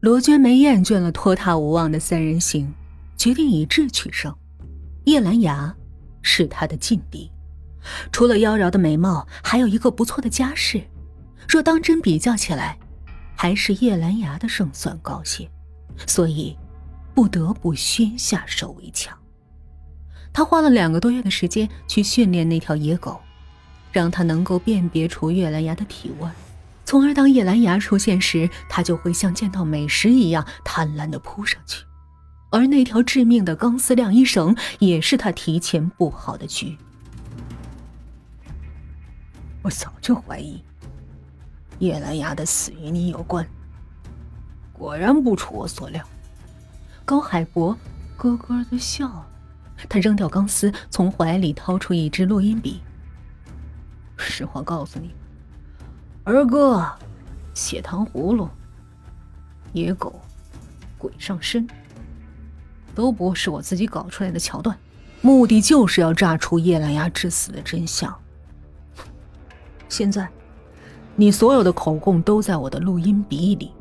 [0.00, 2.72] 罗娟梅厌倦了拖沓无望的三人行，
[3.16, 4.32] 决定以智取胜。
[5.06, 5.74] 叶兰芽
[6.22, 7.28] 是她的劲敌，
[8.12, 10.80] 除了妖娆的美貌，还有一个不错的家世。
[11.48, 12.78] 若当真比较起来，
[13.34, 15.50] 还是叶兰芽的胜算高些，
[16.06, 16.56] 所以
[17.12, 19.18] 不得不先下手为强。
[20.32, 23.18] 他花了两个多月的时间去训练那条野狗，
[23.90, 26.28] 让它能够辨别出叶兰芽的体味。
[26.88, 31.84] 从而，当叶兰芽出现时，他就会像见到美食一样贪婪的扑上去。
[32.50, 36.78] 而那条致命的钢丝晾衣绳，也是他提前布好的局。
[39.60, 40.64] 我早就怀疑
[41.78, 43.46] 叶兰芽的死与你有关，
[44.72, 46.02] 果然不出我所料。
[47.04, 47.76] 高海博
[48.16, 49.26] 咯咯的笑，
[49.90, 52.80] 他扔掉钢丝，从怀里掏出一支录音笔。
[54.16, 55.10] 实话告诉你。
[56.28, 56.86] 儿歌，
[57.54, 58.50] 血糖葫芦，
[59.72, 60.20] 野狗，
[60.98, 61.66] 鬼上身，
[62.94, 64.78] 都不是我自己搞出来的桥段，
[65.22, 68.14] 目的就是要炸出叶兰芽致死的真相。
[69.88, 70.28] 现在，
[71.16, 73.72] 你所有的口供都在我的录音笔里，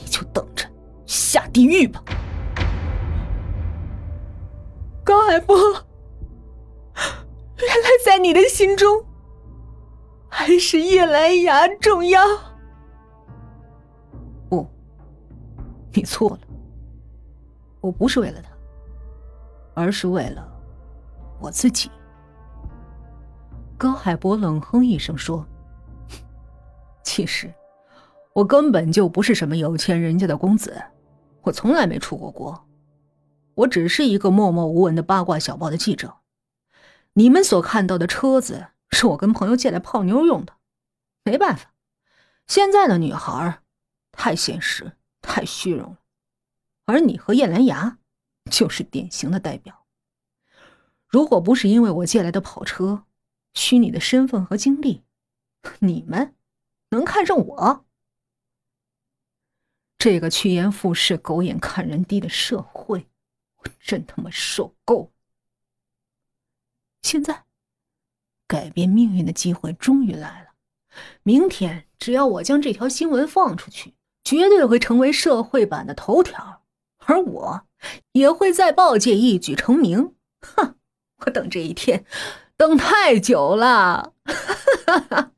[0.00, 0.64] 你就等着
[1.04, 2.00] 下地狱吧。
[5.02, 5.56] 高海波，
[7.58, 9.04] 原来在你的心中。
[10.38, 12.20] 还是叶兰芽重要？
[14.50, 14.68] 不，
[15.94, 16.40] 你错了。
[17.80, 18.50] 我不是为了他，
[19.72, 20.46] 而是为了
[21.40, 21.90] 我自己。
[23.78, 25.42] 高海博冷哼一声说
[27.02, 27.50] ：“其实，
[28.34, 30.80] 我根本就不是什么有钱人家的公子，
[31.40, 32.62] 我从来没出过国，
[33.54, 36.14] 我只是一个默默无闻的八卦小报的记者。
[37.14, 40.56] 你们所看到的车子。”是我跟朋友借来泡妞用的，
[41.22, 41.74] 没办法，
[42.46, 43.62] 现在的女孩
[44.12, 45.98] 太现实、太虚荣了，
[46.86, 47.98] 而你和叶兰芽
[48.50, 49.86] 就是典型的代表。
[51.06, 53.04] 如果不是因为我借来的跑车、
[53.54, 55.04] 虚拟的身份和经历，
[55.80, 56.34] 你们
[56.90, 57.84] 能看上我？
[59.98, 63.08] 这个趋炎附势、狗眼看人低的社会，
[63.56, 65.10] 我真他妈受够了。
[67.02, 67.45] 现在。
[68.46, 70.50] 改变命运的机会终于来了。
[71.22, 76.62] 明天，只要我将这条新闻放出去，绝对会成为社会版的头条，
[76.98, 77.66] 而我
[78.12, 80.14] 也会在报界一举成名。
[80.40, 80.76] 哼，
[81.18, 82.04] 我等这一天
[82.56, 84.14] 等太久了。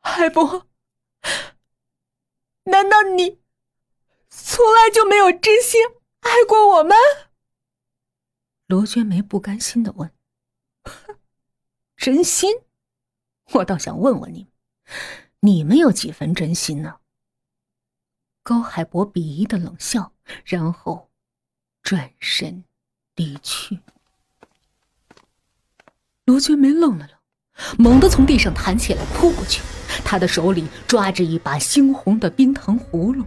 [0.00, 0.66] 海波，
[2.64, 3.38] 难道你
[4.28, 5.80] 从来就没有真心
[6.20, 6.96] 爱过我们？
[8.66, 10.10] 罗娟梅不甘心的问。
[11.98, 12.48] 真心，
[13.54, 14.48] 我倒想问问你们，
[15.40, 16.98] 你们有几分真心呢？
[18.44, 20.12] 高海博鄙夷的冷笑，
[20.44, 21.10] 然后
[21.82, 22.62] 转身
[23.16, 23.80] 离去。
[26.24, 29.60] 罗娟梅愣了愣，猛地从地上弹起来扑过去，
[30.04, 33.24] 她的手里抓着一把猩红的冰糖葫芦，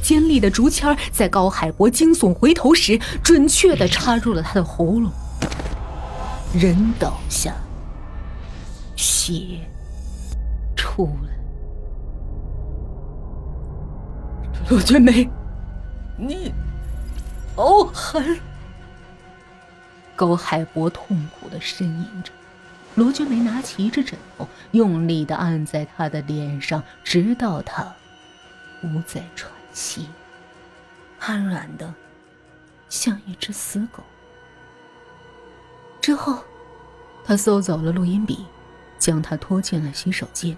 [0.00, 5.12] 尖利的竹签在高海博惊悚回头时，准确的插入了他的喉咙，
[6.54, 7.52] 人倒下。
[9.02, 9.58] 血
[10.76, 11.32] 出来，
[14.70, 15.28] 罗娟梅，
[16.16, 16.54] 你
[17.56, 18.38] 好狠！
[20.14, 22.30] 高海波痛苦的呻吟着。
[22.94, 27.92] 罗娟梅拿起一只枕头，用力的按在他的脸上，直到他
[28.80, 30.06] 不再喘息，
[31.18, 31.92] 瘫软的
[32.88, 34.04] 像一只死狗。
[36.00, 36.38] 之后，
[37.24, 38.46] 他搜走了录音笔。
[39.02, 40.56] 将他拖进了洗手间。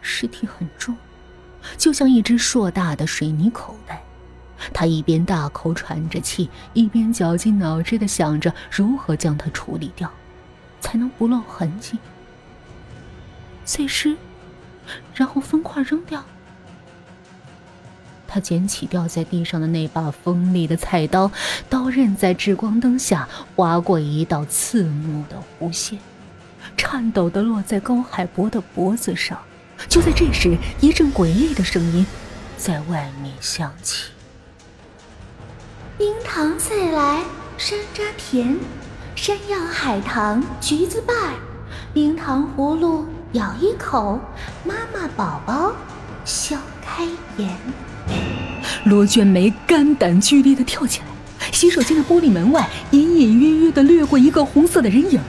[0.00, 0.96] 尸体很重，
[1.78, 4.02] 就像一只硕大的水泥口袋。
[4.74, 10.10] 他一边大口喘着气，一边绞尽脑汁的想着如何将它处理掉，
[10.80, 11.96] 才能不露痕迹。
[13.64, 14.16] 碎尸，
[15.14, 16.24] 然后分块扔掉。
[18.26, 21.30] 他捡起掉在地上的那把锋利的菜刀，
[21.68, 25.98] 刀刃在日光灯下划过一道刺目的弧线。
[26.82, 29.38] 颤抖的落在高海博的脖子上。
[29.86, 32.06] 就在这时，一阵诡异的声音
[32.56, 34.04] 在外面响起
[35.98, 37.22] ：“冰糖再来，
[37.58, 38.56] 山楂甜，
[39.14, 41.34] 山药海棠橘子瓣，
[41.92, 44.18] 冰糖葫芦咬一口，
[44.64, 45.74] 妈妈宝宝
[46.24, 47.06] 笑开
[47.36, 47.50] 颜。”
[48.84, 55.20] 罗娟梅肝胆俱裂的跳起来，洗手间的玻璃门外隐隐约约的掠过一个红色的人影。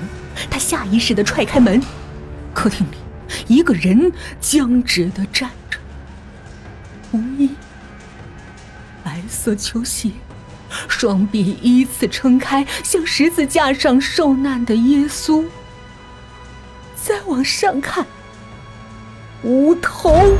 [0.61, 1.81] 下意识的踹开门，
[2.53, 2.95] 客厅里，
[3.47, 5.79] 一个人僵直的站着。
[7.09, 7.49] 红衣，
[9.03, 10.11] 白色球鞋，
[10.87, 15.43] 双臂依次撑开，像十字架上受难的耶稣。
[16.95, 18.05] 再往上看，
[19.41, 20.37] 无头。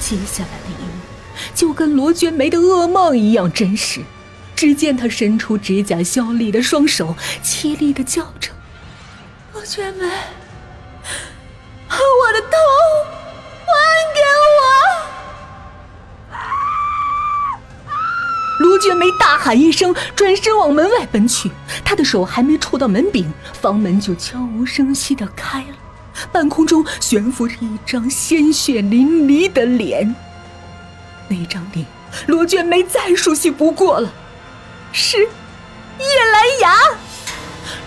[0.00, 0.90] 接下来的一幕，
[1.54, 4.02] 就跟罗娟梅的噩梦一样真实。
[4.56, 8.50] 只见他伸出指甲削利的双手，凄厉的叫着
[9.64, 10.06] ：“罗娟梅，
[11.88, 12.48] 把我的头
[13.64, 13.72] 还
[14.12, 14.20] 给
[14.60, 14.60] 我！”
[18.60, 21.50] 罗娟梅大喊一声，转身往门外奔去。
[21.82, 25.76] 她的手还没触到门柄，房门就悄无声息的开了。
[26.30, 30.14] 半空中悬浮着一张鲜血淋漓的脸，
[31.26, 31.86] 那张脸，
[32.26, 34.12] 罗娟梅再熟悉不过了。
[34.92, 35.26] 是叶
[36.32, 36.73] 兰芽。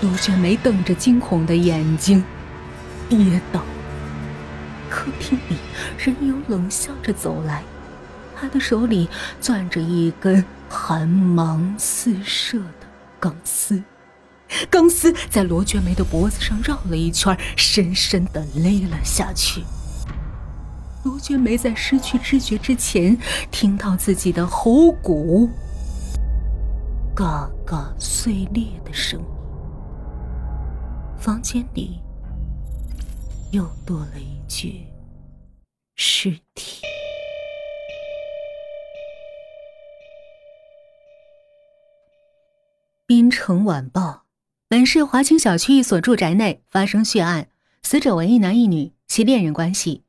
[0.02, 2.24] 罗娟梅瞪着惊恐的眼睛，
[3.10, 3.62] 跌倒。
[4.90, 5.58] 客厅里，
[5.98, 7.64] 人影冷笑着走来，
[8.36, 9.10] 他的手里
[9.42, 12.88] 攥着一根寒芒四射的
[13.20, 13.82] 钢丝，
[14.70, 19.64] 钢丝在罗娟梅的脖子上绕了一圈，深深的勒了下去。
[21.04, 23.18] 罗娟梅在失去知觉之前，
[23.50, 25.50] 听到自己的喉骨。
[27.16, 29.26] 嘎嘎碎裂的声音，
[31.28, 32.00] 房间里
[33.52, 34.88] 又多了一具
[35.98, 36.82] 尸体。
[43.06, 44.24] 滨城晚报：
[44.70, 47.50] 本市华清小区一所住宅内发生血案，
[47.84, 50.06] 死者为一男一女，系恋人关系，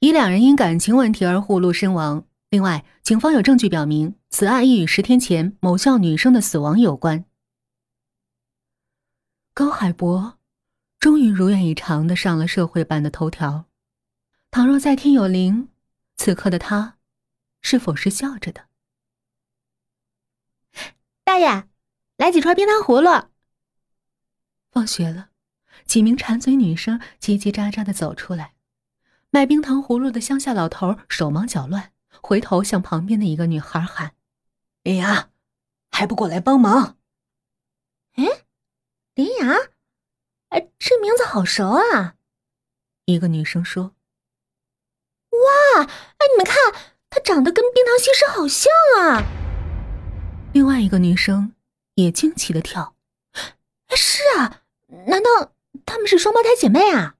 [0.00, 2.26] 疑两人因感情问题而互路身亡。
[2.50, 7.24] 另外，警方有证据表明，此案亦与十天前某校女生的死亡有关。
[9.54, 10.34] 高海博
[11.00, 13.64] 终于如愿以偿的上了社会版的头条。
[14.50, 15.70] 倘若在天有灵，
[16.16, 16.98] 此刻的他
[17.62, 18.68] 是否是笑着的？
[21.24, 21.66] 大爷，
[22.18, 23.30] 来几串冰糖葫芦。
[24.70, 25.30] 放学了，
[25.86, 28.54] 几名馋嘴女生叽叽喳喳的走出来，
[29.30, 31.92] 卖冰糖葫芦的乡下老头手忙脚乱。
[32.22, 34.14] 回头向旁边的一个女孩喊
[34.82, 35.30] ：“林雅，
[35.90, 36.98] 还不过来帮忙？”
[38.16, 38.44] 哎，
[39.14, 39.56] 林雅，
[40.50, 42.14] 哎，这名字好熟啊！
[43.06, 43.94] 一个女生说
[45.30, 46.56] ：“哇，哎，你们看，
[47.08, 49.24] 她长得跟冰糖西施好像啊！”
[50.54, 51.54] 另外一个女生
[51.94, 52.94] 也惊奇的跳
[53.96, 54.62] ：“是啊，
[55.06, 55.52] 难道
[55.86, 57.16] 她们是双胞胎姐妹啊？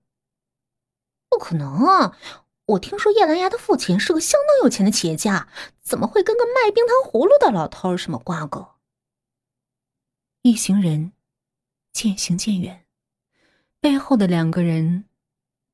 [1.28, 2.16] 不可能啊！”
[2.70, 5.48] 我听说叶兰芽的父亲是个相当有钱的企业家，
[5.82, 8.74] 怎么会跟个卖冰糖葫芦的老头什么瓜葛？
[10.42, 11.12] 一行人
[11.92, 12.86] 渐行渐远，
[13.82, 15.04] 背后的两个人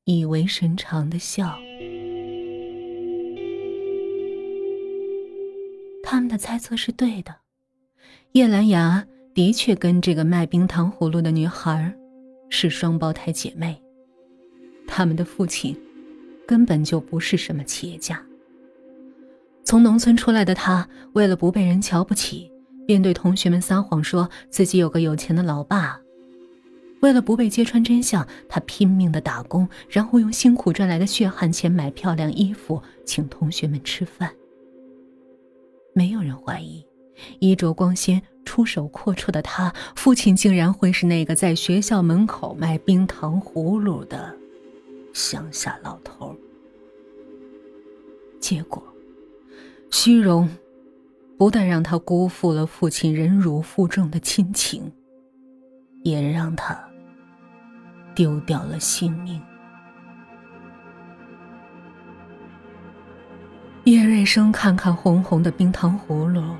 [0.05, 1.57] 意味深长的笑。
[6.01, 7.35] 他们的猜测是对的，
[8.31, 11.93] 叶兰芽的确跟这个卖冰糖葫芦的女孩
[12.49, 13.77] 是双胞胎姐妹，
[14.87, 15.77] 他们的父亲。
[16.47, 18.25] 根本就不是什么企业家。
[19.65, 22.49] 从农村出来的他，为了不被人瞧不起，
[22.85, 25.99] 便对同学们撒谎说自己有个有钱的老爸。
[27.01, 34.31] 为了不被揭穿真相，他拼命的打工，然后用辛苦赚来的血汗钱买漂亮衣服，请同学们吃饭。
[35.93, 36.85] 没有人怀疑，
[37.39, 44.35] 衣着光鲜、出手阔绰的他，父亲竟然会是那个在学校门口卖冰糖葫芦的。
[45.13, 46.35] 乡下老头，
[48.39, 48.83] 结果，
[49.89, 50.47] 虚荣
[51.37, 54.91] 不但让他辜负了父亲忍辱负重的亲情，
[56.03, 56.86] 也让他
[58.17, 59.39] 丢掉了性命。
[63.83, 66.55] 叶瑞生看看红红的冰糖葫芦，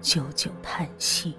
[0.00, 1.38] 久久叹息。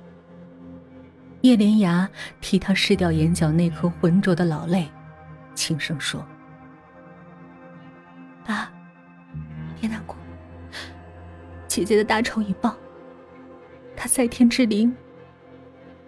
[1.42, 4.90] 叶莲芽替他拭掉眼角那颗浑浊的老泪。
[5.54, 6.26] 轻声说
[8.48, 8.72] ：“爸，
[9.78, 10.16] 别难过。
[11.68, 12.74] 姐姐的大仇已报，
[13.94, 14.96] 她在天之灵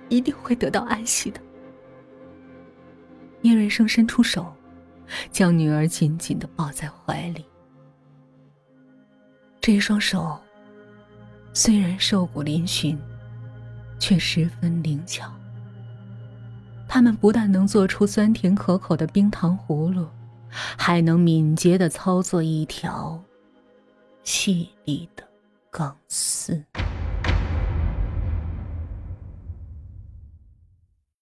[0.07, 1.41] 一定会得到安息的。”
[3.41, 4.53] 叶瑞生伸出手，
[5.31, 7.45] 将女儿紧紧的抱在怀里。
[9.61, 10.39] 这一双手
[11.53, 12.97] 虽然瘦骨嶙峋，
[13.99, 15.31] 却十分灵巧。
[16.87, 20.07] 他们不但能做出酸甜可口的冰糖葫芦，
[20.49, 23.21] 还能敏捷的操作一条
[24.23, 25.23] 细腻的
[25.69, 26.63] 钢丝。